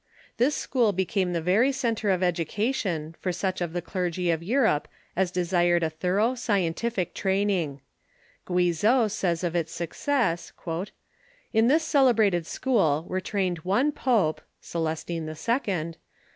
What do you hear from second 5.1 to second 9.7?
as desired a thorough scientific training. Guizot says of